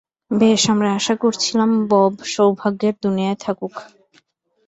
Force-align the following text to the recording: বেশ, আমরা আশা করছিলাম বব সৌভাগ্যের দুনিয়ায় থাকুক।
বেশ, 0.31 0.61
আমরা 0.69 0.89
আশা 0.95 1.15
করছিলাম 1.15 1.69
বব 1.89 2.13
সৌভাগ্যের 2.33 2.95
দুনিয়ায় 3.03 3.37
থাকুক। 3.39 3.73